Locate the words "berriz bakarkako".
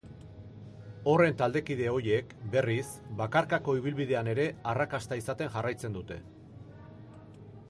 2.57-3.77